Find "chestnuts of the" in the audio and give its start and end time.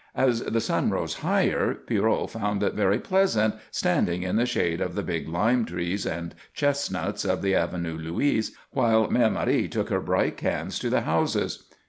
6.55-7.53